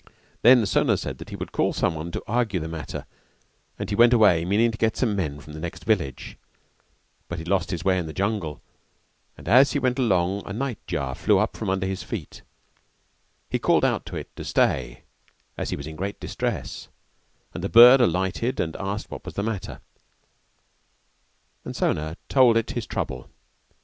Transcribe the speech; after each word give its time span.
Then 0.41 0.65
Sona 0.65 0.97
said 0.97 1.19
that 1.19 1.29
he 1.29 1.35
would 1.35 1.51
call 1.51 1.73
someone 1.73 2.09
to 2.13 2.23
argue 2.27 2.59
the 2.59 2.67
matter 2.67 3.05
and 3.77 3.87
he 3.87 3.95
went 3.95 4.13
away 4.13 4.43
meaning 4.45 4.71
to 4.71 4.77
get 4.79 4.97
some 4.97 5.15
men 5.15 5.39
from 5.39 5.53
the 5.53 5.59
next 5.59 5.85
village: 5.85 6.37
but 7.27 7.37
he 7.37 7.45
lost 7.45 7.69
his 7.69 7.85
way 7.85 7.99
in 7.99 8.07
the 8.07 8.11
jungle 8.11 8.63
and 9.37 9.47
as 9.47 9.73
he 9.73 9.77
went 9.77 9.99
along 9.99 10.41
a 10.47 10.53
night 10.53 10.79
jar 10.87 11.13
flew 11.13 11.37
up 11.37 11.55
from 11.55 11.69
under 11.69 11.85
his 11.85 12.01
feet; 12.01 12.41
he 13.47 13.59
called 13.59 13.85
out 13.85 14.03
to 14.07 14.15
it 14.15 14.35
to 14.37 14.43
stay 14.43 15.03
as 15.55 15.69
he 15.69 15.75
was 15.75 15.85
in 15.85 15.95
great 15.97 16.19
distress, 16.19 16.87
and 17.53 17.63
the 17.63 17.69
bird 17.69 18.01
alighted 18.01 18.59
and 18.59 18.75
asked 18.77 19.11
what 19.11 19.23
was 19.23 19.35
the 19.35 19.43
matter, 19.43 19.81
and 21.63 21.75
Sona 21.75 22.17
told 22.27 22.57
it 22.57 22.71
his 22.71 22.87
trouble. 22.87 23.29